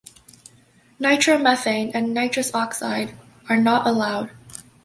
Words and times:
Nitromethane 0.99 1.91
and 1.93 2.11
nitrous 2.11 2.55
oxide 2.55 3.13
are 3.47 3.57
not 3.57 3.85
allowed. 3.85 4.31